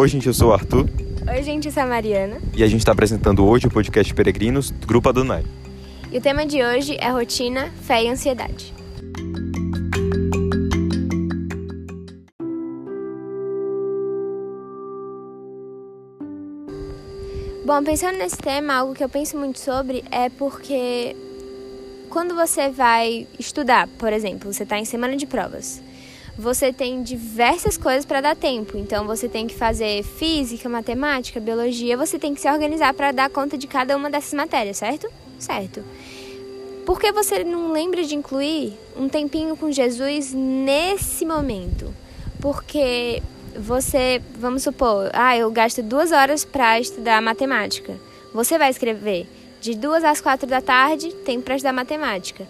Oi, 0.00 0.08
gente, 0.08 0.26
eu 0.26 0.32
sou 0.32 0.48
o 0.48 0.52
Arthur. 0.54 0.88
Oi, 1.30 1.42
gente, 1.42 1.66
eu 1.66 1.72
sou 1.72 1.82
a 1.82 1.86
Mariana. 1.86 2.40
E 2.56 2.64
a 2.64 2.66
gente 2.66 2.78
está 2.78 2.92
apresentando 2.92 3.44
hoje 3.44 3.66
o 3.66 3.70
podcast 3.70 4.14
Peregrinos 4.14 4.70
do 4.70 4.86
Grupo 4.86 5.10
Adonai. 5.10 5.44
E 6.10 6.16
o 6.16 6.20
tema 6.22 6.46
de 6.46 6.64
hoje 6.64 6.96
é 6.98 7.10
rotina, 7.10 7.70
fé 7.82 8.04
e 8.04 8.08
ansiedade. 8.08 8.72
Bom, 17.66 17.84
pensando 17.84 18.16
nesse 18.16 18.38
tema, 18.38 18.76
algo 18.76 18.94
que 18.94 19.04
eu 19.04 19.08
penso 19.10 19.36
muito 19.36 19.58
sobre 19.58 20.02
é 20.10 20.30
porque 20.30 21.14
quando 22.08 22.34
você 22.34 22.70
vai 22.70 23.26
estudar, 23.38 23.86
por 23.98 24.14
exemplo, 24.14 24.50
você 24.50 24.62
está 24.62 24.78
em 24.78 24.86
semana 24.86 25.14
de 25.14 25.26
provas, 25.26 25.82
você 26.40 26.72
tem 26.72 27.02
diversas 27.02 27.76
coisas 27.76 28.06
para 28.06 28.22
dar 28.22 28.34
tempo. 28.34 28.78
Então 28.78 29.06
você 29.06 29.28
tem 29.28 29.46
que 29.46 29.54
fazer 29.54 30.02
física, 30.02 30.68
matemática, 30.68 31.38
biologia, 31.38 31.96
você 31.96 32.18
tem 32.18 32.34
que 32.34 32.40
se 32.40 32.50
organizar 32.50 32.94
para 32.94 33.12
dar 33.12 33.28
conta 33.28 33.58
de 33.58 33.66
cada 33.66 33.96
uma 33.96 34.10
dessas 34.10 34.32
matérias, 34.32 34.78
certo? 34.78 35.06
Certo. 35.38 35.84
Por 36.86 36.98
que 36.98 37.12
você 37.12 37.44
não 37.44 37.72
lembra 37.72 38.02
de 38.02 38.14
incluir 38.14 38.72
um 38.96 39.08
tempinho 39.08 39.54
com 39.56 39.70
Jesus 39.70 40.32
nesse 40.32 41.26
momento? 41.26 41.94
Porque 42.40 43.22
você, 43.54 44.22
vamos 44.34 44.62
supor, 44.62 45.10
ah, 45.12 45.36
eu 45.36 45.50
gasto 45.50 45.82
duas 45.82 46.10
horas 46.10 46.44
para 46.44 46.80
estudar 46.80 47.20
matemática. 47.20 47.94
Você 48.32 48.56
vai 48.56 48.70
escrever 48.70 49.28
de 49.60 49.74
duas 49.74 50.02
às 50.04 50.22
quatro 50.22 50.48
da 50.48 50.62
tarde, 50.62 51.12
tempo 51.16 51.44
para 51.44 51.56
estudar 51.56 51.74
matemática. 51.74 52.48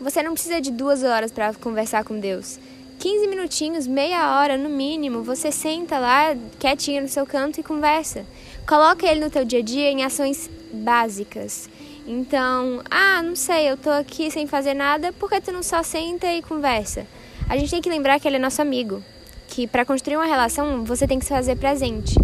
Você 0.00 0.22
não 0.22 0.32
precisa 0.32 0.60
de 0.60 0.70
duas 0.70 1.02
horas 1.02 1.32
para 1.32 1.52
conversar 1.54 2.04
com 2.04 2.18
Deus. 2.18 2.58
15 3.02 3.26
minutinhos, 3.26 3.84
meia 3.88 4.38
hora 4.38 4.56
no 4.56 4.68
mínimo, 4.68 5.24
você 5.24 5.50
senta 5.50 5.98
lá 5.98 6.36
quietinho 6.60 7.02
no 7.02 7.08
seu 7.08 7.26
canto 7.26 7.58
e 7.58 7.62
conversa. 7.64 8.24
Coloca 8.64 9.04
ele 9.04 9.24
no 9.24 9.28
teu 9.28 9.44
dia 9.44 9.58
a 9.58 9.62
dia 9.62 9.90
em 9.90 10.04
ações 10.04 10.48
básicas. 10.72 11.68
Então, 12.06 12.80
ah, 12.88 13.20
não 13.20 13.34
sei, 13.34 13.68
eu 13.68 13.76
tô 13.76 13.90
aqui 13.90 14.30
sem 14.30 14.46
fazer 14.46 14.74
nada, 14.74 15.12
por 15.14 15.28
que 15.28 15.40
tu 15.40 15.50
não 15.50 15.64
só 15.64 15.82
senta 15.82 16.32
e 16.32 16.42
conversa? 16.42 17.04
A 17.48 17.56
gente 17.56 17.72
tem 17.72 17.82
que 17.82 17.90
lembrar 17.90 18.20
que 18.20 18.28
ele 18.28 18.36
é 18.36 18.38
nosso 18.38 18.62
amigo, 18.62 19.02
que 19.48 19.66
para 19.66 19.84
construir 19.84 20.16
uma 20.16 20.26
relação 20.26 20.84
você 20.84 21.04
tem 21.04 21.18
que 21.18 21.24
se 21.24 21.34
fazer 21.34 21.56
presente. 21.56 22.14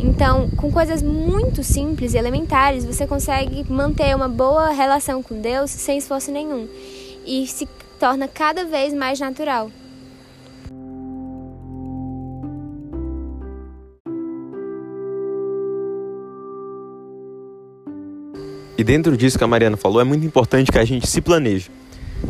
Então, 0.00 0.50
com 0.56 0.72
coisas 0.72 1.00
muito 1.00 1.62
simples 1.62 2.12
e 2.12 2.18
elementares, 2.18 2.84
você 2.84 3.06
consegue 3.06 3.64
manter 3.70 4.16
uma 4.16 4.28
boa 4.28 4.70
relação 4.70 5.22
com 5.22 5.40
Deus 5.40 5.70
sem 5.70 5.96
esforço 5.96 6.32
nenhum 6.32 6.68
e 7.24 7.46
se 7.46 7.68
torna 8.00 8.26
cada 8.26 8.64
vez 8.64 8.92
mais 8.92 9.20
natural. 9.20 9.70
E 18.76 18.82
dentro 18.82 19.16
disso 19.16 19.38
que 19.38 19.44
a 19.44 19.46
Mariana 19.46 19.76
falou, 19.76 20.00
é 20.00 20.04
muito 20.04 20.26
importante 20.26 20.70
que 20.70 20.78
a 20.78 20.84
gente 20.84 21.06
se 21.06 21.20
planeje. 21.20 21.70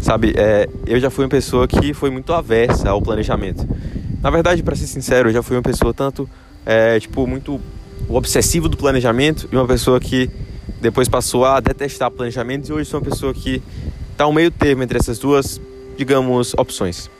Sabe, 0.00 0.34
é, 0.36 0.68
eu 0.86 1.00
já 1.00 1.08
fui 1.08 1.24
uma 1.24 1.30
pessoa 1.30 1.66
que 1.66 1.94
foi 1.94 2.10
muito 2.10 2.32
aversa 2.32 2.90
ao 2.90 3.00
planejamento. 3.00 3.66
Na 4.20 4.30
verdade, 4.30 4.62
para 4.62 4.74
ser 4.74 4.86
sincero, 4.86 5.28
eu 5.28 5.32
já 5.32 5.42
fui 5.42 5.56
uma 5.56 5.62
pessoa 5.62 5.94
tanto, 5.94 6.28
é, 6.66 6.98
tipo, 6.98 7.26
muito 7.26 7.60
obsessivo 8.08 8.68
do 8.68 8.76
planejamento 8.76 9.48
e 9.50 9.56
uma 9.56 9.66
pessoa 9.66 9.98
que 10.00 10.28
depois 10.80 11.08
passou 11.08 11.44
a 11.44 11.60
detestar 11.60 12.10
planejamento 12.10 12.68
e 12.68 12.72
hoje 12.72 12.90
sou 12.90 13.00
uma 13.00 13.06
pessoa 13.06 13.32
que 13.32 13.62
está 14.12 14.24
ao 14.24 14.32
meio 14.32 14.50
termo 14.50 14.82
entre 14.82 14.98
essas 14.98 15.18
duas, 15.18 15.60
digamos, 15.96 16.54
opções. 16.54 17.10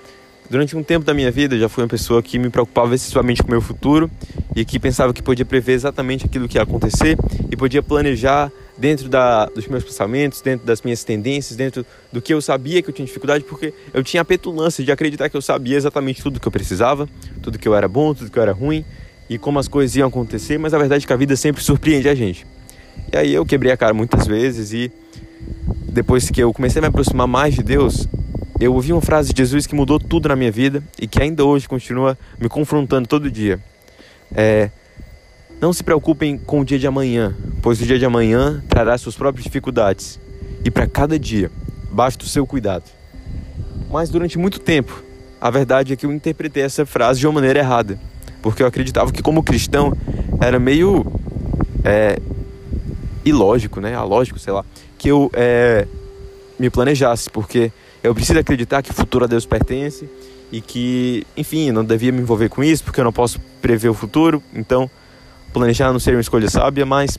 Durante 0.50 0.76
um 0.76 0.82
tempo 0.82 1.06
da 1.06 1.14
minha 1.14 1.30
vida, 1.30 1.54
eu 1.54 1.60
já 1.60 1.68
fui 1.68 1.82
uma 1.82 1.88
pessoa 1.88 2.22
que 2.22 2.38
me 2.38 2.50
preocupava 2.50 2.94
excessivamente 2.94 3.42
com 3.42 3.48
o 3.48 3.50
meu 3.50 3.62
futuro 3.62 4.10
e 4.54 4.64
que 4.64 4.78
pensava 4.78 5.12
que 5.12 5.22
podia 5.22 5.44
prever 5.44 5.72
exatamente 5.72 6.26
aquilo 6.26 6.46
que 6.46 6.58
ia 6.58 6.62
acontecer 6.62 7.16
e 7.50 7.56
podia 7.56 7.82
planejar 7.82 8.52
dentro 8.76 9.08
da, 9.08 9.46
dos 9.46 9.66
meus 9.66 9.84
pensamentos, 9.84 10.40
dentro 10.40 10.66
das 10.66 10.82
minhas 10.82 11.04
tendências, 11.04 11.56
dentro 11.56 11.86
do 12.12 12.20
que 12.20 12.34
eu 12.34 12.40
sabia 12.40 12.82
que 12.82 12.90
eu 12.90 12.94
tinha 12.94 13.06
dificuldade, 13.06 13.44
porque 13.44 13.72
eu 13.92 14.02
tinha 14.02 14.20
a 14.20 14.24
petulância 14.24 14.84
de 14.84 14.90
acreditar 14.90 15.28
que 15.28 15.36
eu 15.36 15.42
sabia 15.42 15.76
exatamente 15.76 16.22
tudo 16.22 16.40
que 16.40 16.48
eu 16.48 16.52
precisava, 16.52 17.08
tudo 17.42 17.58
que 17.58 17.68
eu 17.68 17.74
era 17.74 17.88
bom, 17.88 18.14
tudo 18.14 18.30
que 18.30 18.38
eu 18.38 18.42
era 18.42 18.52
ruim 18.52 18.84
e 19.28 19.38
como 19.38 19.58
as 19.58 19.68
coisas 19.68 19.96
iam 19.96 20.08
acontecer, 20.08 20.58
mas 20.58 20.74
a 20.74 20.78
verdade 20.78 21.04
é 21.04 21.06
que 21.06 21.12
a 21.12 21.16
vida 21.16 21.36
sempre 21.36 21.62
surpreende 21.62 22.08
a 22.08 22.14
gente. 22.14 22.46
E 23.12 23.16
aí 23.16 23.34
eu 23.34 23.44
quebrei 23.46 23.72
a 23.72 23.76
cara 23.76 23.94
muitas 23.94 24.26
vezes 24.26 24.72
e 24.72 24.90
depois 25.88 26.30
que 26.30 26.42
eu 26.42 26.52
comecei 26.52 26.80
a 26.80 26.82
me 26.82 26.88
aproximar 26.88 27.26
mais 27.26 27.54
de 27.54 27.62
Deus, 27.62 28.08
eu 28.60 28.74
ouvi 28.74 28.92
uma 28.92 29.00
frase 29.00 29.32
de 29.32 29.42
Jesus 29.42 29.66
que 29.66 29.74
mudou 29.74 29.98
tudo 29.98 30.28
na 30.28 30.36
minha 30.36 30.50
vida 30.50 30.82
e 31.00 31.06
que 31.06 31.22
ainda 31.22 31.44
hoje 31.44 31.68
continua 31.68 32.18
me 32.38 32.48
confrontando 32.48 33.08
todo 33.08 33.30
dia. 33.30 33.60
É, 34.34 34.70
não 35.64 35.72
se 35.72 35.82
preocupem 35.82 36.36
com 36.36 36.60
o 36.60 36.64
dia 36.64 36.78
de 36.78 36.86
amanhã, 36.86 37.34
pois 37.62 37.80
o 37.80 37.86
dia 37.86 37.98
de 37.98 38.04
amanhã 38.04 38.62
trará 38.68 38.98
suas 38.98 39.16
próprias 39.16 39.44
dificuldades. 39.44 40.20
E 40.62 40.70
para 40.70 40.86
cada 40.86 41.18
dia, 41.18 41.50
basta 41.90 42.22
o 42.22 42.28
seu 42.28 42.46
cuidado. 42.46 42.84
Mas 43.90 44.10
durante 44.10 44.36
muito 44.36 44.60
tempo, 44.60 45.02
a 45.40 45.50
verdade 45.50 45.94
é 45.94 45.96
que 45.96 46.04
eu 46.04 46.12
interpretei 46.12 46.62
essa 46.62 46.84
frase 46.84 47.20
de 47.20 47.26
uma 47.26 47.32
maneira 47.32 47.60
errada, 47.60 47.98
porque 48.42 48.62
eu 48.62 48.66
acreditava 48.66 49.10
que 49.10 49.22
como 49.22 49.42
cristão 49.42 49.96
era 50.38 50.58
meio 50.58 51.06
é, 51.82 52.18
ilógico, 53.24 53.80
né? 53.80 53.94
Alógico, 53.94 54.38
sei 54.38 54.52
lá, 54.52 54.66
que 54.98 55.08
eu 55.08 55.30
é, 55.32 55.88
me 56.58 56.68
planejasse, 56.68 57.30
porque 57.30 57.72
eu 58.02 58.14
preciso 58.14 58.38
acreditar 58.38 58.82
que 58.82 58.90
o 58.90 58.94
futuro 58.94 59.24
a 59.24 59.26
Deus 59.26 59.46
pertence 59.46 60.06
e 60.52 60.60
que, 60.60 61.26
enfim, 61.34 61.72
não 61.72 61.82
devia 61.82 62.12
me 62.12 62.20
envolver 62.20 62.50
com 62.50 62.62
isso, 62.62 62.84
porque 62.84 63.00
eu 63.00 63.04
não 63.04 63.12
posso 63.14 63.40
prever 63.62 63.88
o 63.88 63.94
futuro, 63.94 64.42
então 64.54 64.90
planejar 65.54 65.92
não 65.92 66.00
seria 66.00 66.18
uma 66.18 66.22
escolha 66.22 66.50
sábia, 66.50 66.84
mas 66.84 67.18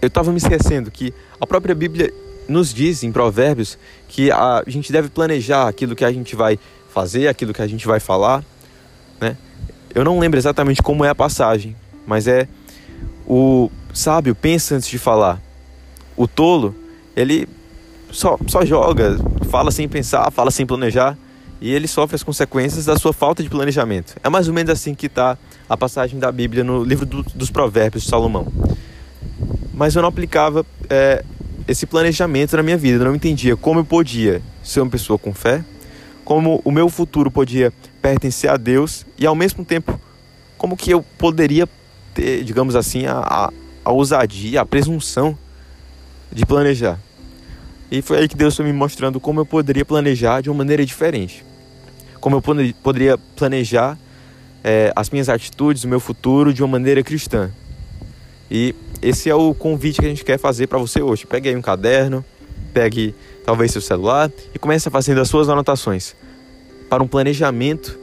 eu 0.00 0.08
estava 0.08 0.32
me 0.32 0.38
esquecendo 0.38 0.90
que 0.90 1.12
a 1.38 1.46
própria 1.46 1.74
Bíblia 1.74 2.12
nos 2.48 2.72
diz 2.72 3.04
em 3.04 3.12
Provérbios 3.12 3.78
que 4.08 4.32
a 4.32 4.64
gente 4.66 4.90
deve 4.90 5.08
planejar 5.10 5.68
aquilo 5.68 5.94
que 5.94 6.04
a 6.04 6.10
gente 6.10 6.34
vai 6.34 6.58
fazer, 6.92 7.28
aquilo 7.28 7.52
que 7.52 7.62
a 7.62 7.66
gente 7.66 7.86
vai 7.86 8.00
falar, 8.00 8.42
né? 9.20 9.36
Eu 9.94 10.04
não 10.04 10.18
lembro 10.18 10.38
exatamente 10.38 10.82
como 10.82 11.04
é 11.04 11.10
a 11.10 11.14
passagem, 11.14 11.76
mas 12.06 12.26
é 12.26 12.48
o 13.26 13.70
sábio 13.92 14.34
pensa 14.34 14.74
antes 14.74 14.88
de 14.88 14.98
falar. 14.98 15.40
O 16.16 16.26
tolo, 16.26 16.74
ele 17.14 17.48
só, 18.10 18.38
só 18.46 18.64
joga, 18.64 19.16
fala 19.50 19.70
sem 19.70 19.88
pensar, 19.88 20.30
fala 20.30 20.50
sem 20.50 20.66
planejar 20.66 21.16
e 21.60 21.70
ele 21.72 21.86
sofre 21.86 22.16
as 22.16 22.22
consequências 22.22 22.86
da 22.86 22.96
sua 22.96 23.12
falta 23.12 23.42
de 23.42 23.50
planejamento. 23.50 24.16
É 24.22 24.28
mais 24.28 24.48
ou 24.48 24.54
menos 24.54 24.70
assim 24.70 24.94
que 24.94 25.06
está 25.06 25.36
a 25.70 25.76
passagem 25.76 26.18
da 26.18 26.32
Bíblia 26.32 26.64
no 26.64 26.82
livro 26.82 27.06
do, 27.06 27.22
dos 27.22 27.48
Provérbios 27.48 28.02
de 28.02 28.10
Salomão. 28.10 28.52
Mas 29.72 29.94
eu 29.94 30.02
não 30.02 30.08
aplicava 30.08 30.66
é, 30.88 31.24
esse 31.68 31.86
planejamento 31.86 32.56
na 32.56 32.62
minha 32.64 32.76
vida, 32.76 33.04
eu 33.04 33.08
não 33.08 33.14
entendia 33.14 33.56
como 33.56 33.78
eu 33.78 33.84
podia 33.84 34.42
ser 34.64 34.80
uma 34.80 34.90
pessoa 34.90 35.16
com 35.16 35.32
fé, 35.32 35.64
como 36.24 36.60
o 36.64 36.72
meu 36.72 36.88
futuro 36.88 37.30
podia 37.30 37.72
pertencer 38.02 38.50
a 38.50 38.56
Deus 38.56 39.06
e 39.16 39.24
ao 39.24 39.36
mesmo 39.36 39.64
tempo 39.64 39.98
como 40.58 40.76
que 40.76 40.90
eu 40.90 41.02
poderia 41.16 41.68
ter, 42.12 42.42
digamos 42.42 42.74
assim, 42.74 43.06
a, 43.06 43.18
a, 43.18 43.52
a 43.84 43.92
ousadia, 43.92 44.60
a 44.60 44.66
presunção 44.66 45.38
de 46.32 46.44
planejar. 46.44 46.98
E 47.90 48.02
foi 48.02 48.18
aí 48.18 48.28
que 48.28 48.36
Deus 48.36 48.56
foi 48.56 48.64
me 48.64 48.72
mostrando 48.72 49.20
como 49.20 49.40
eu 49.40 49.46
poderia 49.46 49.84
planejar 49.84 50.40
de 50.40 50.50
uma 50.50 50.58
maneira 50.58 50.84
diferente 50.84 51.44
como 52.20 52.36
eu 52.36 52.42
poderia 52.82 53.18
planejar 53.34 53.98
é, 54.62 54.92
as 54.94 55.10
minhas 55.10 55.28
atitudes, 55.28 55.84
o 55.84 55.88
meu 55.88 56.00
futuro 56.00 56.52
de 56.52 56.62
uma 56.62 56.68
maneira 56.68 57.02
cristã. 57.02 57.50
E 58.50 58.74
esse 59.00 59.30
é 59.30 59.34
o 59.34 59.54
convite 59.54 60.00
que 60.00 60.06
a 60.06 60.08
gente 60.08 60.24
quer 60.24 60.38
fazer 60.38 60.66
para 60.66 60.78
você 60.78 61.00
hoje. 61.00 61.26
Pegue 61.26 61.48
aí 61.48 61.56
um 61.56 61.62
caderno, 61.62 62.24
pegue 62.72 63.14
talvez 63.44 63.72
seu 63.72 63.80
celular 63.80 64.30
e 64.54 64.58
comece 64.58 64.90
fazer 64.90 65.18
as 65.18 65.28
suas 65.28 65.48
anotações 65.48 66.14
para 66.88 67.02
um 67.02 67.06
planejamento 67.06 67.98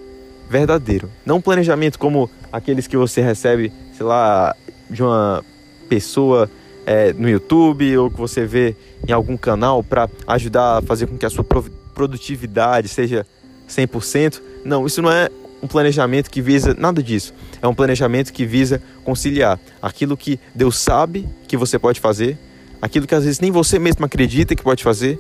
verdadeiro. 0.50 1.10
Não 1.26 1.38
um 1.38 1.42
planejamento 1.42 2.00
como 2.00 2.30
aqueles 2.52 2.88
que 2.88 2.98
você 2.98 3.22
recebe, 3.22 3.72
sei 3.96 4.06
lá, 4.06 4.56
de 4.90 5.04
uma 5.04 5.44
pessoa 5.90 6.50
é, 6.86 7.12
no 7.14 7.30
YouTube 7.30 7.98
ou 7.98 8.10
que 8.10 8.18
você 8.18 8.46
vê 8.46 8.76
em 9.08 9.12
algum 9.12 9.36
canal 9.36 9.84
para 9.84 10.10
ajudar 10.28 10.78
a 10.78 10.82
fazer 10.82 11.06
com 11.08 11.18
que 11.18 11.26
a 11.26 11.30
sua 11.30 11.46
produtividade 11.94 12.88
seja 12.88 13.28
100%. 13.70 14.42
Não, 14.64 14.86
isso 14.86 15.02
não 15.02 15.12
é 15.12 15.30
um 15.62 15.68
planejamento 15.68 16.30
que 16.30 16.42
visa 16.42 16.76
nada 16.78 17.02
disso. 17.02 17.34
É 17.62 17.68
um 17.68 17.74
planejamento 17.74 18.32
que 18.32 18.46
visa 18.46 18.82
conciliar 19.04 19.60
aquilo 19.82 20.16
que 20.16 20.40
Deus 20.54 20.78
sabe 20.78 21.28
que 21.48 21.58
você 21.58 21.80
pode 21.80 22.00
fazer, 22.00 22.38
aquilo 22.82 23.08
que 23.08 23.16
às 23.16 23.24
vezes 23.24 23.40
nem 23.40 23.52
você 23.52 23.80
mesmo 23.80 24.06
acredita 24.06 24.56
que 24.56 24.64
pode 24.64 24.84
fazer 24.84 25.20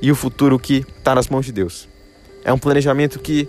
e 0.00 0.10
o 0.10 0.14
futuro 0.14 0.58
que 0.58 0.84
está 0.96 1.14
nas 1.14 1.28
mãos 1.28 1.46
de 1.46 1.52
Deus. 1.52 1.88
É 2.44 2.52
um 2.52 2.58
planejamento 2.58 3.18
que 3.18 3.48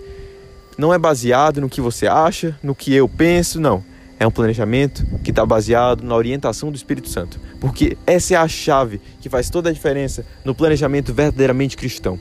não 0.77 0.93
é 0.93 0.97
baseado 0.97 1.61
no 1.61 1.69
que 1.69 1.81
você 1.81 2.07
acha, 2.07 2.57
no 2.61 2.73
que 2.75 2.93
eu 2.93 3.07
penso, 3.07 3.59
não. 3.59 3.83
É 4.19 4.27
um 4.27 4.31
planejamento 4.31 5.05
que 5.23 5.29
está 5.29 5.45
baseado 5.45 6.03
na 6.03 6.13
orientação 6.15 6.71
do 6.71 6.75
Espírito 6.75 7.07
Santo. 7.07 7.39
Porque 7.59 7.97
essa 8.05 8.33
é 8.33 8.37
a 8.37 8.47
chave 8.49 8.99
que 9.21 9.29
faz 9.29 9.49
toda 9.49 9.69
a 9.69 9.73
diferença 9.73 10.25
no 10.43 10.53
planejamento 10.53 11.13
verdadeiramente 11.13 11.77
cristão 11.77 12.19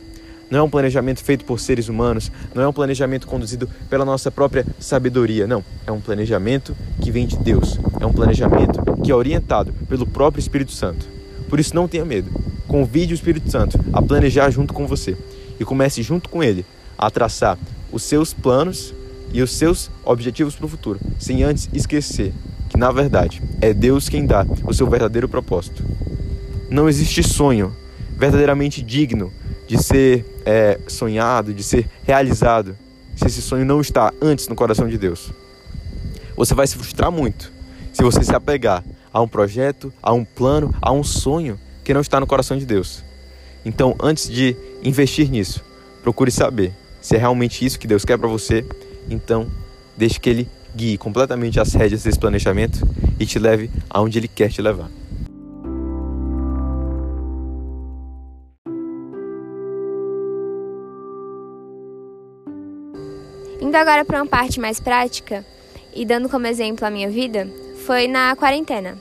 não 0.50 0.60
é 0.60 0.62
um 0.62 0.70
planejamento 0.70 1.22
feito 1.22 1.44
por 1.44 1.60
seres 1.60 1.88
humanos, 1.88 2.30
não 2.54 2.62
é 2.62 2.68
um 2.68 2.72
planejamento 2.72 3.26
conduzido 3.26 3.68
pela 3.88 4.04
nossa 4.04 4.30
própria 4.30 4.66
sabedoria, 4.78 5.46
não. 5.46 5.64
É 5.86 5.92
um 5.92 6.00
planejamento 6.00 6.74
que 7.00 7.10
vem 7.10 7.26
de 7.26 7.36
Deus, 7.36 7.78
é 8.00 8.06
um 8.06 8.12
planejamento 8.12 8.80
que 9.02 9.10
é 9.10 9.14
orientado 9.14 9.72
pelo 9.88 10.06
próprio 10.06 10.40
Espírito 10.40 10.72
Santo. 10.72 11.06
Por 11.48 11.60
isso, 11.60 11.74
não 11.74 11.88
tenha 11.88 12.04
medo. 12.04 12.30
Convide 12.66 13.14
o 13.14 13.16
Espírito 13.16 13.50
Santo 13.50 13.78
a 13.92 14.02
planejar 14.02 14.50
junto 14.50 14.74
com 14.74 14.86
você 14.86 15.16
e 15.58 15.64
comece 15.64 16.02
junto 16.02 16.28
com 16.28 16.42
ele 16.42 16.64
a 16.96 17.10
traçar 17.10 17.58
os 17.92 18.02
seus 18.02 18.34
planos 18.34 18.94
e 19.32 19.42
os 19.42 19.52
seus 19.52 19.90
objetivos 20.04 20.54
para 20.54 20.66
o 20.66 20.68
futuro, 20.68 20.98
sem 21.18 21.42
antes 21.42 21.68
esquecer 21.72 22.32
que, 22.68 22.76
na 22.76 22.90
verdade, 22.90 23.42
é 23.60 23.72
Deus 23.72 24.08
quem 24.08 24.26
dá 24.26 24.46
o 24.64 24.74
seu 24.74 24.86
verdadeiro 24.86 25.28
propósito. 25.28 25.82
Não 26.70 26.88
existe 26.88 27.22
sonho 27.22 27.74
verdadeiramente 28.16 28.82
digno 28.82 29.32
de 29.68 29.80
ser 29.80 30.24
é, 30.44 30.80
sonhado, 30.88 31.52
de 31.52 31.62
ser 31.62 31.88
realizado, 32.02 32.74
se 33.14 33.26
esse 33.26 33.42
sonho 33.42 33.64
não 33.64 33.80
está 33.80 34.12
antes 34.20 34.48
no 34.48 34.54
coração 34.54 34.88
de 34.88 34.96
Deus. 34.96 35.30
Você 36.34 36.54
vai 36.54 36.66
se 36.66 36.76
frustrar 36.76 37.12
muito 37.12 37.52
se 37.92 38.02
você 38.02 38.24
se 38.24 38.34
apegar 38.34 38.82
a 39.12 39.20
um 39.20 39.28
projeto, 39.28 39.92
a 40.02 40.12
um 40.12 40.24
plano, 40.24 40.74
a 40.80 40.90
um 40.90 41.04
sonho 41.04 41.60
que 41.84 41.92
não 41.92 42.00
está 42.00 42.18
no 42.18 42.26
coração 42.26 42.56
de 42.56 42.64
Deus. 42.64 43.04
Então, 43.64 43.94
antes 44.00 44.28
de 44.28 44.56
investir 44.82 45.30
nisso, 45.30 45.62
procure 46.02 46.30
saber 46.30 46.72
se 47.00 47.16
é 47.16 47.18
realmente 47.18 47.64
isso 47.64 47.78
que 47.78 47.86
Deus 47.86 48.04
quer 48.04 48.16
para 48.16 48.28
você. 48.28 48.64
Então, 49.10 49.48
deixe 49.96 50.18
que 50.18 50.30
Ele 50.30 50.48
guie 50.74 50.96
completamente 50.96 51.58
as 51.60 51.74
rédeas 51.74 52.04
desse 52.04 52.18
planejamento 52.18 52.86
e 53.18 53.26
te 53.26 53.38
leve 53.38 53.70
aonde 53.90 54.18
Ele 54.18 54.28
quer 54.28 54.50
te 54.50 54.62
levar. 54.62 54.88
Indo 63.68 63.76
agora 63.76 64.02
para 64.02 64.22
uma 64.22 64.26
parte 64.26 64.58
mais 64.58 64.80
prática 64.80 65.44
e 65.94 66.02
dando 66.02 66.26
como 66.26 66.46
exemplo 66.46 66.86
a 66.86 66.90
minha 66.90 67.10
vida, 67.10 67.46
foi 67.84 68.08
na 68.08 68.34
quarentena. 68.34 68.96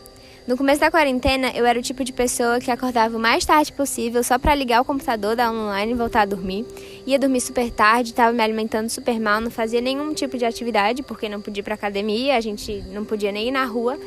No 0.46 0.58
começo 0.58 0.82
da 0.82 0.92
quarentena, 0.92 1.54
eu 1.56 1.66
era 1.66 1.80
o 1.80 1.82
tipo 1.82 2.04
de 2.04 2.12
pessoa 2.12 2.60
que 2.60 2.70
acordava 2.70 3.16
o 3.16 3.20
mais 3.20 3.46
tarde 3.46 3.72
possível 3.72 4.22
só 4.26 4.38
para 4.38 4.54
ligar 4.54 4.82
o 4.82 4.84
computador, 4.84 5.38
dar 5.38 5.54
online 5.54 5.94
e 5.94 5.96
voltar 5.96 6.24
a 6.24 6.26
dormir. 6.26 6.66
Ia 7.06 7.18
dormir 7.18 7.40
super 7.40 7.72
tarde, 7.72 8.10
estava 8.10 8.34
me 8.34 8.44
alimentando 8.44 8.90
super 8.90 9.18
mal, 9.22 9.40
não 9.40 9.50
fazia 9.50 9.80
nenhum 9.80 10.14
tipo 10.14 10.38
de 10.38 10.44
atividade, 10.44 11.02
porque 11.02 11.30
não 11.30 11.40
podia 11.40 11.62
ir 11.62 11.64
para 11.64 11.76
academia, 11.76 12.36
a 12.36 12.42
gente 12.42 12.84
não 12.92 13.06
podia 13.06 13.32
nem 13.32 13.48
ir 13.48 13.52
na 13.52 13.64
rua. 13.64 13.98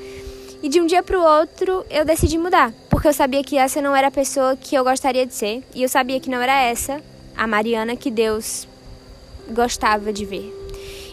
E 0.63 0.69
de 0.69 0.79
um 0.79 0.85
dia 0.85 1.03
para 1.03 1.19
o 1.19 1.23
outro, 1.23 1.87
eu 1.89 2.05
decidi 2.05 2.37
mudar, 2.37 2.71
porque 2.91 3.09
eu 3.09 3.15
sabia 3.15 3.43
que 3.43 3.57
essa 3.57 3.81
não 3.81 3.97
era 3.97 4.09
a 4.09 4.11
pessoa 4.11 4.55
que 4.57 4.75
eu 4.75 4.85
gostaria 4.85 5.25
de 5.25 5.33
ser, 5.33 5.65
e 5.75 5.83
eu 5.83 5.89
sabia 5.89 6.21
que 6.21 6.29
não 6.29 6.39
era 6.39 6.61
essa 6.61 7.01
a 7.35 7.47
Mariana 7.47 7.97
que 7.97 8.11
Deus 8.11 8.69
gostava 9.51 10.13
de 10.13 10.25
ver. 10.25 10.53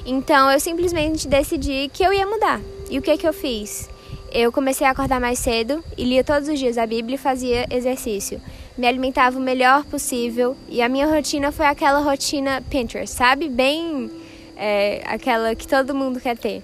Então 0.05 0.49
eu 0.49 0.59
simplesmente 0.59 1.27
decidi 1.27 1.89
que 1.93 2.03
eu 2.03 2.13
ia 2.13 2.25
mudar. 2.25 2.61
E 2.89 2.97
o 2.97 3.01
que 3.01 3.17
que 3.17 3.27
eu 3.27 3.33
fiz? 3.33 3.89
Eu 4.31 4.51
comecei 4.51 4.85
a 4.85 4.91
acordar 4.91 5.19
mais 5.19 5.39
cedo 5.39 5.83
e 5.97 6.03
lia 6.03 6.23
todos 6.23 6.47
os 6.47 6.59
dias 6.59 6.77
a 6.77 6.85
Bíblia 6.85 7.15
e 7.15 7.17
fazia 7.17 7.65
exercício. 7.69 8.41
Me 8.77 8.87
alimentava 8.87 9.37
o 9.37 9.41
melhor 9.41 9.83
possível 9.85 10.55
e 10.69 10.81
a 10.81 10.87
minha 10.87 11.07
rotina 11.07 11.51
foi 11.51 11.65
aquela 11.65 11.99
rotina 11.99 12.63
Pinterest, 12.69 13.15
sabe? 13.15 13.49
Bem 13.49 14.11
é, 14.55 15.01
aquela 15.05 15.55
que 15.55 15.67
todo 15.67 15.95
mundo 15.95 16.19
quer 16.19 16.37
ter. 16.37 16.63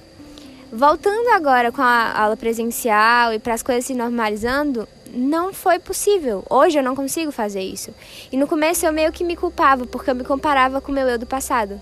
Voltando 0.72 1.30
agora 1.30 1.72
com 1.72 1.81
a 1.81 2.20
aula 2.20 2.36
presencial 2.36 3.34
e 3.34 3.40
para 3.40 3.54
as 3.54 3.62
coisas 3.62 3.86
se 3.86 3.94
normalizando, 3.94 4.88
não 5.13 5.54
foi 5.54 5.80
possível. 5.80 6.44
Hoje 6.50 6.80
eu 6.80 6.83
não 6.83 6.95
consigo 6.95 7.31
fazer 7.31 7.62
isso. 7.62 7.94
E 8.31 8.38
no 8.38 8.48
começo 8.48 8.86
eu 8.86 8.92
meio 8.92 9.12
que 9.12 9.24
me 9.24 9.36
culpava, 9.36 9.86
porque 9.86 10.10
eu 10.10 10.15
me 10.15 10.24
comparava 10.24 10.81
com 10.81 10.92
o 10.92 10.95
meu 10.95 11.07
eu 11.07 11.19
do 11.19 11.25
passado. 11.25 11.80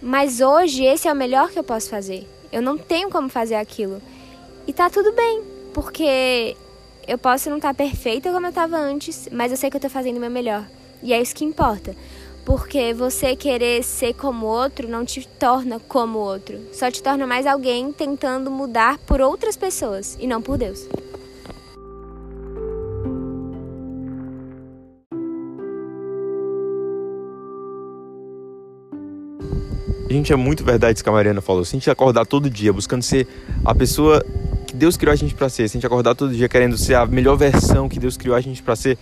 Mas 0.00 0.40
hoje 0.40 0.84
esse 0.84 1.08
é 1.08 1.12
o 1.12 1.16
melhor 1.16 1.50
que 1.50 1.58
eu 1.58 1.64
posso 1.64 1.88
fazer. 1.88 2.28
Eu 2.52 2.60
não 2.60 2.76
tenho 2.76 3.10
como 3.10 3.28
fazer 3.28 3.54
aquilo. 3.54 4.00
E 4.66 4.72
tá 4.72 4.90
tudo 4.90 5.12
bem, 5.12 5.42
porque 5.72 6.56
eu 7.08 7.16
posso 7.16 7.48
não 7.48 7.56
estar 7.56 7.72
tá 7.72 7.74
perfeita 7.74 8.30
como 8.30 8.46
eu 8.46 8.50
estava 8.50 8.76
antes, 8.76 9.28
mas 9.32 9.50
eu 9.50 9.56
sei 9.56 9.70
que 9.70 9.76
eu 9.76 9.80
tô 9.80 9.88
fazendo 9.88 10.18
o 10.18 10.20
meu 10.20 10.30
melhor. 10.30 10.64
E 11.02 11.12
é 11.12 11.20
isso 11.20 11.34
que 11.34 11.44
importa. 11.44 11.94
Porque 12.44 12.94
você 12.94 13.34
querer 13.34 13.82
ser 13.82 14.14
como 14.14 14.46
outro 14.46 14.88
não 14.88 15.04
te 15.04 15.26
torna 15.26 15.80
como 15.80 16.18
outro. 16.18 16.60
Só 16.72 16.90
te 16.90 17.02
torna 17.02 17.26
mais 17.26 17.44
alguém 17.44 17.92
tentando 17.92 18.50
mudar 18.50 18.98
por 18.98 19.20
outras 19.20 19.56
pessoas 19.56 20.16
e 20.20 20.26
não 20.26 20.40
por 20.40 20.56
Deus. 20.56 20.86
Gente, 30.16 30.32
é 30.32 30.36
muito 30.36 30.64
verdade 30.64 30.96
isso 30.96 31.04
que 31.04 31.10
a 31.10 31.12
Mariana 31.12 31.42
falou. 31.42 31.62
Se 31.62 31.76
a 31.76 31.78
gente 31.78 31.90
acordar 31.90 32.24
todo 32.24 32.48
dia 32.48 32.72
buscando 32.72 33.02
ser 33.02 33.28
a 33.62 33.74
pessoa 33.74 34.24
que 34.66 34.74
Deus 34.74 34.96
criou 34.96 35.12
a 35.12 35.16
gente 35.16 35.34
para 35.34 35.46
ser, 35.50 35.68
se 35.68 35.76
a 35.76 35.78
gente 35.78 35.86
acordar 35.86 36.14
todo 36.14 36.32
dia 36.32 36.48
querendo 36.48 36.78
ser 36.78 36.94
a 36.94 37.04
melhor 37.04 37.36
versão 37.36 37.86
que 37.86 37.98
Deus 37.98 38.16
criou 38.16 38.34
a 38.34 38.40
gente 38.40 38.62
para 38.62 38.74
ser, 38.74 38.96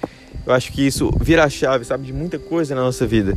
eu 0.45 0.53
acho 0.53 0.73
que 0.73 0.85
isso 0.85 1.13
vira 1.21 1.45
a 1.45 1.49
chave, 1.49 1.85
sabe, 1.85 2.05
de 2.05 2.13
muita 2.13 2.37
coisa 2.37 2.75
na 2.75 2.81
nossa 2.81 3.07
vida. 3.07 3.37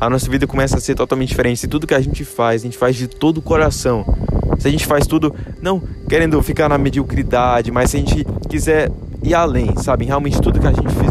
A 0.00 0.08
nossa 0.08 0.30
vida 0.30 0.46
começa 0.46 0.78
a 0.78 0.80
ser 0.80 0.94
totalmente 0.94 1.28
diferente. 1.28 1.60
Se 1.60 1.68
tudo 1.68 1.86
que 1.86 1.92
a 1.92 2.00
gente 2.00 2.24
faz, 2.24 2.62
a 2.62 2.64
gente 2.64 2.78
faz 2.78 2.96
de 2.96 3.06
todo 3.06 3.38
o 3.38 3.42
coração. 3.42 4.06
Se 4.58 4.66
a 4.66 4.70
gente 4.70 4.86
faz 4.86 5.06
tudo 5.06 5.34
não 5.60 5.82
querendo 6.08 6.42
ficar 6.42 6.66
na 6.70 6.78
mediocridade, 6.78 7.70
mas 7.70 7.90
se 7.90 7.98
a 7.98 8.00
gente 8.00 8.26
quiser 8.48 8.90
ir 9.22 9.34
além, 9.34 9.76
sabe, 9.76 10.06
realmente 10.06 10.40
tudo 10.40 10.58
que 10.58 10.66
a 10.66 10.72
gente 10.72 10.88
fizer 10.94 11.07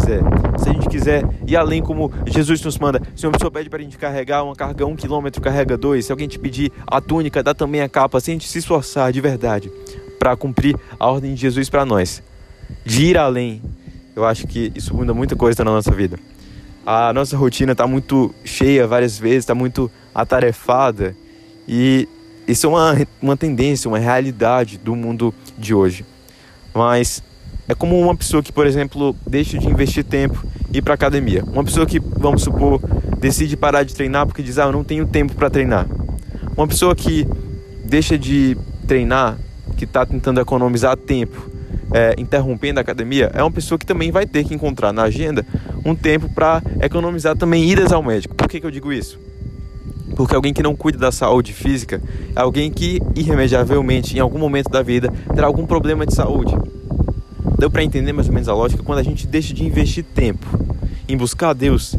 se 0.57 0.69
a 0.69 0.73
gente 0.73 0.87
quiser 0.87 1.23
ir 1.45 1.55
além, 1.55 1.81
como 1.81 2.11
Jesus 2.25 2.61
nos 2.61 2.77
manda, 2.77 3.01
se 3.15 3.25
uma 3.25 3.33
pessoa 3.33 3.51
pede 3.51 3.69
para 3.69 3.79
a 3.79 3.83
gente 3.83 3.97
carregar 3.97 4.43
uma 4.43 4.55
carga 4.55 4.85
um 4.85 4.95
quilômetro, 4.95 5.41
carrega 5.41 5.77
dois. 5.77 6.05
Se 6.05 6.11
alguém 6.11 6.27
te 6.27 6.39
pedir 6.39 6.71
a 6.85 6.99
túnica, 7.01 7.43
dá 7.43 7.53
também 7.53 7.81
a 7.81 7.89
capa. 7.89 8.19
Se 8.19 8.31
a 8.31 8.33
gente 8.33 8.47
se 8.47 8.59
esforçar 8.59 9.11
de 9.11 9.21
verdade 9.21 9.71
para 10.17 10.35
cumprir 10.35 10.75
a 10.99 11.07
ordem 11.07 11.33
de 11.33 11.41
Jesus 11.41 11.69
para 11.69 11.85
nós, 11.85 12.23
de 12.85 13.05
ir 13.05 13.17
além, 13.17 13.61
eu 14.15 14.25
acho 14.25 14.47
que 14.47 14.71
isso 14.75 14.95
muda 14.95 15.13
muita 15.13 15.35
coisa 15.35 15.63
na 15.63 15.71
nossa 15.71 15.91
vida. 15.91 16.19
A 16.85 17.11
nossa 17.13 17.35
rotina 17.35 17.73
está 17.73 17.85
muito 17.85 18.33
cheia 18.45 18.87
várias 18.87 19.19
vezes, 19.19 19.39
está 19.39 19.53
muito 19.53 19.91
atarefada 20.15 21.15
e 21.67 22.07
isso 22.47 22.65
é 22.65 22.69
uma, 22.69 23.07
uma 23.21 23.35
tendência, 23.35 23.89
uma 23.89 23.99
realidade 23.99 24.77
do 24.77 24.95
mundo 24.95 25.33
de 25.57 25.73
hoje. 25.73 26.05
Mas 26.73 27.21
é 27.67 27.75
como 27.75 27.99
uma 27.99 28.15
pessoa 28.15 28.41
que, 28.41 28.51
por 28.51 28.65
exemplo, 28.65 29.15
deixa 29.25 29.57
de 29.57 29.67
investir 29.67 30.03
tempo 30.03 30.45
e 30.73 30.77
ir 30.77 30.81
para 30.81 30.93
academia. 30.93 31.43
Uma 31.43 31.63
pessoa 31.63 31.85
que, 31.85 31.99
vamos 31.99 32.43
supor, 32.43 32.81
decide 33.19 33.57
parar 33.57 33.83
de 33.83 33.93
treinar 33.93 34.25
porque 34.25 34.41
diz: 34.41 34.57
"Ah, 34.57 34.65
eu 34.65 34.71
não 34.71 34.83
tenho 34.83 35.05
tempo 35.05 35.35
para 35.35 35.49
treinar". 35.49 35.85
Uma 36.55 36.67
pessoa 36.67 36.95
que 36.95 37.27
deixa 37.83 38.17
de 38.17 38.57
treinar, 38.87 39.37
que 39.75 39.83
está 39.83 40.05
tentando 40.05 40.39
economizar 40.39 40.95
tempo, 40.95 41.49
é, 41.93 42.15
interrompendo 42.17 42.79
a 42.79 42.81
academia, 42.81 43.31
é 43.33 43.43
uma 43.43 43.51
pessoa 43.51 43.77
que 43.77 43.85
também 43.85 44.11
vai 44.11 44.25
ter 44.25 44.43
que 44.43 44.53
encontrar 44.53 44.91
na 44.91 45.03
agenda 45.03 45.45
um 45.85 45.93
tempo 45.95 46.29
para 46.29 46.61
economizar 46.81 47.35
também 47.35 47.69
idas 47.69 47.91
ao 47.91 48.01
médico. 48.01 48.35
Por 48.35 48.47
que, 48.47 48.59
que 48.59 48.65
eu 48.65 48.71
digo 48.71 48.91
isso? 48.91 49.19
Porque 50.15 50.35
alguém 50.35 50.53
que 50.53 50.63
não 50.63 50.75
cuida 50.75 50.97
da 50.97 51.11
saúde 51.11 51.53
física 51.53 52.01
é 52.35 52.39
alguém 52.39 52.71
que, 52.71 52.99
irremediavelmente, 53.15 54.17
em 54.17 54.19
algum 54.19 54.39
momento 54.39 54.69
da 54.69 54.81
vida, 54.81 55.13
terá 55.35 55.45
algum 55.47 55.65
problema 55.65 56.05
de 56.05 56.15
saúde. 56.15 56.55
Deu 57.57 57.71
para 57.71 57.83
entender 57.83 58.13
mais 58.13 58.27
ou 58.27 58.33
menos 58.33 58.47
a 58.47 58.53
lógica? 58.53 58.83
Quando 58.83 58.99
a 58.99 59.03
gente 59.03 59.25
deixa 59.25 59.53
de 59.53 59.65
investir 59.65 60.03
tempo 60.03 60.45
em 61.07 61.17
buscar 61.17 61.49
a 61.49 61.53
Deus, 61.53 61.95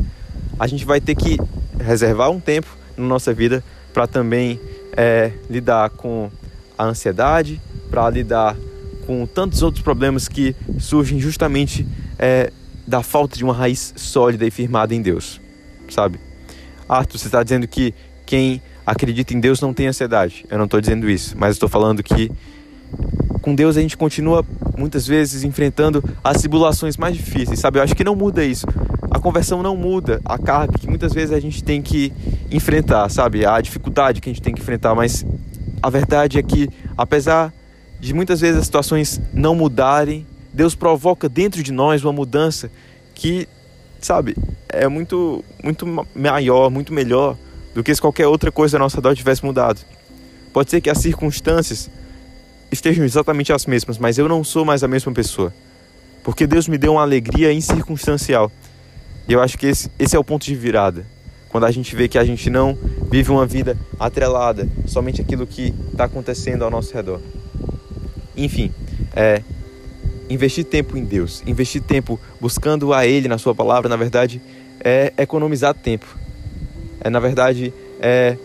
a 0.58 0.66
gente 0.66 0.84
vai 0.84 1.00
ter 1.00 1.14
que 1.14 1.36
reservar 1.80 2.30
um 2.30 2.38
tempo 2.38 2.68
na 2.96 3.04
nossa 3.04 3.34
vida 3.34 3.62
para 3.92 4.06
também 4.06 4.60
é, 4.96 5.32
lidar 5.50 5.90
com 5.90 6.30
a 6.76 6.84
ansiedade, 6.84 7.60
para 7.90 8.08
lidar 8.08 8.56
com 9.04 9.26
tantos 9.26 9.62
outros 9.62 9.82
problemas 9.82 10.28
que 10.28 10.54
surgem 10.78 11.18
justamente 11.18 11.86
é, 12.18 12.52
da 12.86 13.02
falta 13.02 13.36
de 13.36 13.42
uma 13.42 13.54
raiz 13.54 13.92
sólida 13.96 14.46
e 14.46 14.50
firmada 14.50 14.94
em 14.94 15.02
Deus, 15.02 15.40
sabe? 15.88 16.20
Arthur, 16.88 17.18
você 17.18 17.26
está 17.26 17.42
dizendo 17.42 17.66
que 17.66 17.92
quem 18.24 18.62
acredita 18.86 19.34
em 19.34 19.40
Deus 19.40 19.60
não 19.60 19.74
tem 19.74 19.88
ansiedade. 19.88 20.46
Eu 20.48 20.56
não 20.56 20.66
estou 20.66 20.80
dizendo 20.80 21.10
isso, 21.10 21.34
mas 21.36 21.56
estou 21.56 21.68
falando 21.68 22.02
que 22.02 22.30
com 23.40 23.54
Deus 23.54 23.76
a 23.76 23.80
gente 23.80 23.96
continua 23.96 24.44
muitas 24.76 25.06
vezes 25.06 25.44
enfrentando 25.44 26.02
as 26.22 26.38
tribulações 26.38 26.96
mais 26.96 27.16
difíceis, 27.16 27.58
sabe? 27.58 27.78
Eu 27.78 27.82
acho 27.82 27.94
que 27.94 28.04
não 28.04 28.14
muda 28.14 28.44
isso. 28.44 28.66
A 29.10 29.18
conversão 29.18 29.62
não 29.62 29.76
muda 29.76 30.20
a 30.24 30.38
carga 30.38 30.78
que 30.78 30.86
muitas 30.86 31.12
vezes 31.12 31.32
a 31.32 31.40
gente 31.40 31.64
tem 31.64 31.80
que 31.80 32.12
enfrentar, 32.50 33.08
sabe? 33.08 33.44
A 33.44 33.60
dificuldade 33.60 34.20
que 34.20 34.28
a 34.28 34.32
gente 34.32 34.42
tem 34.42 34.54
que 34.54 34.60
enfrentar, 34.60 34.94
mas 34.94 35.24
a 35.82 35.90
verdade 35.90 36.38
é 36.38 36.42
que 36.42 36.68
apesar 36.96 37.52
de 38.00 38.14
muitas 38.14 38.40
vezes 38.40 38.58
as 38.58 38.64
situações 38.66 39.20
não 39.32 39.54
mudarem, 39.54 40.26
Deus 40.52 40.74
provoca 40.74 41.28
dentro 41.28 41.62
de 41.62 41.72
nós 41.72 42.04
uma 42.04 42.12
mudança 42.12 42.70
que, 43.14 43.48
sabe, 44.00 44.36
é 44.68 44.86
muito 44.88 45.44
muito 45.62 45.86
maior, 46.14 46.70
muito 46.70 46.92
melhor 46.92 47.36
do 47.74 47.82
que 47.82 47.94
se 47.94 48.00
qualquer 48.00 48.26
outra 48.26 48.52
coisa 48.52 48.76
à 48.76 48.80
nossa 48.80 49.00
dor 49.00 49.16
tivesse 49.16 49.44
mudado. 49.44 49.80
Pode 50.52 50.70
ser 50.70 50.80
que 50.80 50.90
as 50.90 50.98
circunstâncias 50.98 51.90
estejam 52.70 53.04
exatamente 53.04 53.52
as 53.52 53.66
mesmas, 53.66 53.98
mas 53.98 54.18
eu 54.18 54.28
não 54.28 54.44
sou 54.44 54.64
mais 54.64 54.82
a 54.82 54.88
mesma 54.88 55.12
pessoa. 55.12 55.52
Porque 56.22 56.46
Deus 56.46 56.68
me 56.68 56.76
deu 56.76 56.92
uma 56.92 57.02
alegria 57.02 57.52
incircunstancial. 57.52 58.50
E 59.28 59.32
eu 59.32 59.40
acho 59.40 59.56
que 59.56 59.66
esse, 59.66 59.90
esse 59.98 60.16
é 60.16 60.18
o 60.18 60.24
ponto 60.24 60.44
de 60.44 60.54
virada. 60.54 61.06
quando 61.48 61.64
a 61.64 61.70
gente 61.70 61.96
vê 61.96 62.08
que 62.08 62.18
a 62.18 62.24
gente 62.24 62.50
não 62.50 62.76
vive 63.10 63.30
uma 63.30 63.46
vida 63.46 63.76
atrelada 63.98 64.68
somente 64.86 65.20
aquilo 65.20 65.46
que 65.46 65.74
está 65.90 66.04
acontecendo 66.04 66.62
ao 66.62 66.70
nosso 66.70 66.92
redor. 66.92 67.20
Enfim, 68.36 68.72
é, 69.16 69.42
investir 70.28 70.64
tempo 70.64 70.96
em 70.96 71.04
Deus, 71.04 71.42
investir 71.46 71.82
tempo 71.82 72.20
buscando 72.40 72.92
a 72.92 73.06
Ele 73.06 73.28
na 73.28 73.38
Sua 73.38 73.54
palavra, 73.54 73.88
na 73.88 73.96
verdade, 73.96 74.40
é 74.84 75.12
economizar 75.16 75.74
tempo. 75.74 76.06
É, 77.00 77.08
na 77.08 77.18
verdade, 77.18 77.72
é 78.00 78.36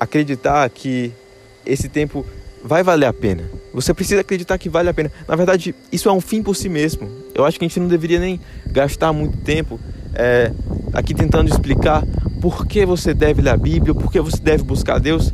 acreditar 0.00 0.68
que 0.70 1.12
esse 1.64 1.88
tempo 1.88 2.24
vai 2.62 2.82
valer 2.82 3.06
a 3.06 3.12
pena. 3.12 3.48
Você 3.76 3.92
precisa 3.92 4.22
acreditar 4.22 4.56
que 4.56 4.70
vale 4.70 4.88
a 4.88 4.94
pena. 4.94 5.12
Na 5.28 5.36
verdade, 5.36 5.74
isso 5.92 6.08
é 6.08 6.12
um 6.12 6.20
fim 6.20 6.42
por 6.42 6.56
si 6.56 6.66
mesmo. 6.66 7.10
Eu 7.34 7.44
acho 7.44 7.58
que 7.58 7.64
a 7.66 7.68
gente 7.68 7.78
não 7.78 7.88
deveria 7.88 8.18
nem 8.18 8.40
gastar 8.66 9.12
muito 9.12 9.36
tempo 9.36 9.78
é, 10.14 10.50
aqui 10.94 11.12
tentando 11.12 11.50
explicar 11.50 12.02
por 12.40 12.66
que 12.66 12.86
você 12.86 13.12
deve 13.12 13.42
ler 13.42 13.50
a 13.50 13.56
Bíblia, 13.58 13.94
por 13.94 14.10
que 14.10 14.18
você 14.18 14.38
deve 14.38 14.64
buscar 14.64 14.98
Deus. 14.98 15.30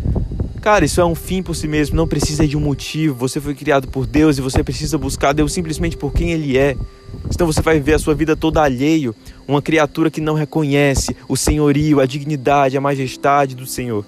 Cara, 0.60 0.84
isso 0.84 1.00
é 1.00 1.04
um 1.04 1.14
fim 1.14 1.40
por 1.40 1.54
si 1.54 1.68
mesmo, 1.68 1.94
não 1.94 2.08
precisa 2.08 2.44
de 2.44 2.56
um 2.56 2.60
motivo. 2.60 3.14
Você 3.14 3.40
foi 3.40 3.54
criado 3.54 3.86
por 3.86 4.06
Deus 4.06 4.38
e 4.38 4.40
você 4.40 4.64
precisa 4.64 4.98
buscar 4.98 5.32
Deus 5.32 5.52
simplesmente 5.52 5.96
por 5.96 6.12
quem 6.12 6.32
Ele 6.32 6.58
é. 6.58 6.76
Senão 7.30 7.46
você 7.46 7.62
vai 7.62 7.76
viver 7.76 7.94
a 7.94 7.98
sua 8.00 8.12
vida 8.12 8.34
toda 8.34 8.60
alheio, 8.60 9.14
uma 9.46 9.62
criatura 9.62 10.10
que 10.10 10.20
não 10.20 10.34
reconhece 10.34 11.16
o 11.28 11.36
senhorio, 11.36 12.00
a 12.00 12.06
dignidade, 12.06 12.76
a 12.76 12.80
majestade 12.80 13.54
do 13.54 13.66
Senhor. 13.66 14.04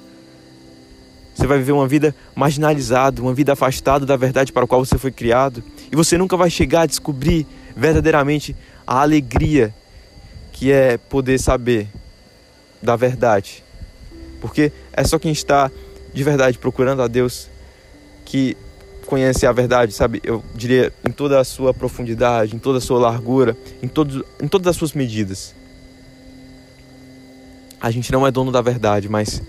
Você 1.34 1.46
vai 1.46 1.58
viver 1.58 1.72
uma 1.72 1.88
vida 1.88 2.14
marginalizada, 2.34 3.20
uma 3.20 3.34
vida 3.34 3.52
afastada 3.52 4.06
da 4.06 4.16
verdade 4.16 4.52
para 4.52 4.64
a 4.64 4.66
qual 4.66 4.84
você 4.84 4.96
foi 4.96 5.10
criado. 5.10 5.62
E 5.90 5.96
você 5.96 6.16
nunca 6.16 6.36
vai 6.36 6.48
chegar 6.48 6.82
a 6.82 6.86
descobrir 6.86 7.46
verdadeiramente 7.76 8.54
a 8.86 9.00
alegria 9.00 9.74
que 10.52 10.70
é 10.70 10.96
poder 10.96 11.38
saber 11.40 11.88
da 12.80 12.94
verdade. 12.94 13.64
Porque 14.40 14.70
é 14.92 15.02
só 15.02 15.18
quem 15.18 15.32
está 15.32 15.70
de 16.12 16.22
verdade 16.22 16.56
procurando 16.58 17.02
a 17.02 17.08
Deus 17.08 17.50
que 18.24 18.56
conhece 19.06 19.46
a 19.46 19.52
verdade, 19.52 19.92
sabe? 19.92 20.20
Eu 20.24 20.42
diria 20.54 20.92
em 21.04 21.10
toda 21.10 21.40
a 21.40 21.44
sua 21.44 21.74
profundidade, 21.74 22.54
em 22.54 22.58
toda 22.58 22.78
a 22.78 22.80
sua 22.80 22.98
largura, 22.98 23.56
em, 23.82 23.88
todo, 23.88 24.24
em 24.40 24.48
todas 24.48 24.68
as 24.68 24.76
suas 24.76 24.92
medidas. 24.92 25.54
A 27.80 27.90
gente 27.90 28.10
não 28.12 28.26
é 28.26 28.30
dono 28.30 28.50
da 28.50 28.62
verdade, 28.62 29.08
mas 29.08 29.42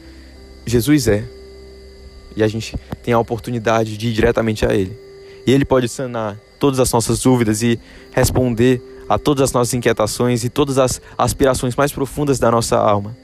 Jesus 0.65 1.07
é. 1.07 1.23
E 2.35 2.43
a 2.43 2.47
gente 2.47 2.75
tem 3.03 3.13
a 3.13 3.19
oportunidade 3.19 3.97
de 3.97 4.09
ir 4.09 4.13
diretamente 4.13 4.65
a 4.65 4.73
Ele. 4.73 4.97
E 5.45 5.51
Ele 5.51 5.65
pode 5.65 5.87
sanar 5.87 6.37
todas 6.59 6.79
as 6.79 6.91
nossas 6.91 7.19
dúvidas 7.21 7.61
e 7.61 7.79
responder 8.11 8.81
a 9.07 9.17
todas 9.19 9.43
as 9.43 9.53
nossas 9.53 9.73
inquietações 9.73 10.43
e 10.43 10.49
todas 10.49 10.77
as 10.77 11.01
aspirações 11.17 11.75
mais 11.75 11.91
profundas 11.91 12.39
da 12.39 12.49
nossa 12.49 12.77
alma. 12.77 13.15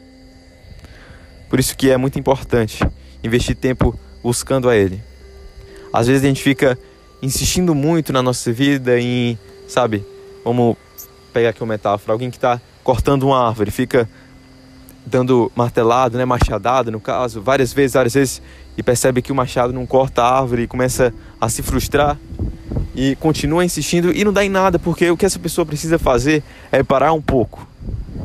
Por 1.50 1.60
isso 1.60 1.76
que 1.76 1.90
é 1.90 1.98
muito 1.98 2.18
importante 2.20 2.80
investir 3.24 3.56
tempo 3.56 3.98
buscando 4.24 4.70
a 4.70 4.76
Ele. 4.76 5.02
Às 5.92 6.08
vezes 6.08 6.24
a 6.24 6.28
gente 6.28 6.42
fica 6.42 6.78
insistindo 7.22 7.76
muito 7.76 8.14
na 8.14 8.22
nossa 8.22 8.52
vida 8.52 9.00
em, 9.00 9.38
sabe, 9.68 10.06
vamos 10.44 10.78
pegar 11.34 11.50
aqui 11.50 11.62
uma 11.62 11.74
metáfora, 11.74 12.14
alguém 12.14 12.30
que 12.30 12.38
está 12.38 12.62
cortando 12.84 13.24
uma 13.24 13.48
árvore, 13.48 13.70
fica 13.70 14.10
dando 15.06 15.52
martelado, 15.56 16.18
né, 16.18 16.26
machadado 16.26 16.92
no 16.92 17.00
caso, 17.00 17.42
várias 17.42 17.74
vezes, 17.74 17.94
várias 17.94 18.14
vezes, 18.14 18.42
e 18.78 18.84
percebe 18.84 19.22
que 19.22 19.32
o 19.32 19.36
machado 19.36 19.74
não 19.74 19.86
corta 19.86 20.24
a 20.24 20.40
árvore 20.40 20.64
e 20.64 20.68
começa 20.68 21.14
a 21.40 21.50
se 21.50 21.62
frustrar 21.62 22.18
e 22.96 23.16
continua 23.18 23.66
insistindo 23.66 24.12
e 24.12 24.24
não 24.24 24.34
dá 24.34 24.44
em 24.44 24.50
nada, 24.50 24.78
porque 24.78 25.10
o 25.10 25.18
que 25.18 25.26
essa 25.26 25.40
pessoa 25.40 25.66
precisa 25.66 25.98
fazer 25.98 26.44
é 26.72 26.84
parar 26.84 27.14
um 27.14 27.22
pouco, 27.22 27.68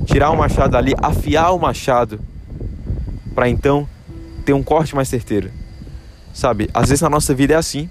tirar 0.04 0.30
o 0.30 0.36
machado 0.36 0.76
ali, 0.76 0.94
afiar 1.00 1.52
o 1.54 1.58
machado, 1.58 2.20
para 3.34 3.48
então 3.48 3.88
ter 4.44 4.52
um 4.52 4.62
corte 4.62 4.94
mais 4.94 5.08
certeiro. 5.08 5.50
Sabe? 6.32 6.68
Às 6.72 6.88
vezes 6.88 7.02
na 7.02 7.10
nossa 7.10 7.34
vida 7.34 7.54
é 7.54 7.56
assim. 7.56 7.88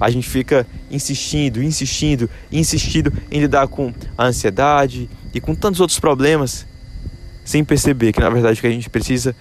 A 0.00 0.10
gente 0.10 0.28
fica 0.28 0.66
insistindo, 0.90 1.62
insistindo, 1.62 2.28
insistindo 2.50 3.12
em 3.30 3.40
lidar 3.40 3.68
com 3.68 3.92
a 4.16 4.26
ansiedade 4.26 5.08
e 5.32 5.40
com 5.40 5.54
tantos 5.54 5.80
outros 5.80 5.98
problemas, 5.98 6.66
sem 7.46 7.64
perceber 7.64 8.12
que 8.12 8.20
na 8.20 8.28
verdade 8.28 8.58
o 8.58 8.60
que 8.60 8.66
a 8.66 8.70
gente 8.70 8.90
precisa 8.90 9.34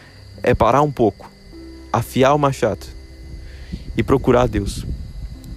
é 0.43 0.53
parar 0.53 0.83
um 0.83 0.91
pouco, 0.91 1.29
afiar 1.91 2.35
o 2.35 2.39
machado 2.39 2.85
e 3.97 4.03
procurar 4.03 4.47
Deus. 4.47 4.85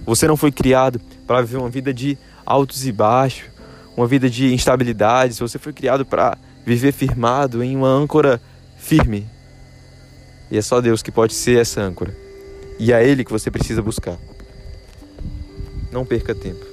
Você 0.05 0.27
não 0.27 0.35
foi 0.35 0.51
criado 0.51 0.99
para 1.27 1.41
viver 1.41 1.57
uma 1.57 1.69
vida 1.69 1.93
de 1.93 2.17
altos 2.43 2.87
e 2.87 2.91
baixos, 2.91 3.45
uma 3.95 4.07
vida 4.07 4.27
de 4.27 4.51
instabilidades. 4.51 5.37
Você 5.37 5.59
foi 5.59 5.71
criado 5.71 6.03
para 6.03 6.35
viver 6.65 6.91
firmado 6.91 7.63
em 7.63 7.75
uma 7.75 7.87
âncora 7.87 8.41
firme. 8.77 9.27
E 10.49 10.57
é 10.57 10.61
só 10.63 10.81
Deus 10.81 11.03
que 11.03 11.11
pode 11.11 11.33
ser 11.35 11.59
essa 11.59 11.79
âncora. 11.81 12.15
E 12.79 12.91
é 12.91 13.07
Ele 13.07 13.23
que 13.23 13.31
você 13.31 13.51
precisa 13.51 13.83
buscar. 13.83 14.17
Não 15.91 16.03
perca 16.03 16.33
tempo. 16.33 16.68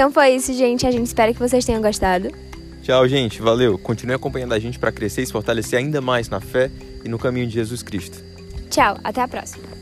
Então 0.00 0.10
foi 0.10 0.30
isso, 0.30 0.54
gente. 0.54 0.86
A 0.86 0.90
gente 0.90 1.08
espera 1.08 1.30
que 1.30 1.38
vocês 1.38 1.62
tenham 1.62 1.82
gostado. 1.82 2.30
Tchau, 2.82 3.06
gente. 3.06 3.42
Valeu. 3.42 3.76
Continue 3.76 4.14
acompanhando 4.14 4.54
a 4.54 4.58
gente 4.58 4.78
para 4.78 4.90
crescer 4.90 5.20
e 5.20 5.26
se 5.26 5.32
fortalecer 5.32 5.78
ainda 5.78 6.00
mais 6.00 6.26
na 6.26 6.40
fé 6.40 6.70
e 7.04 7.08
no 7.10 7.18
caminho 7.18 7.46
de 7.46 7.52
Jesus 7.52 7.82
Cristo. 7.82 8.16
Tchau. 8.70 8.96
Até 9.04 9.20
a 9.20 9.28
próxima. 9.28 9.79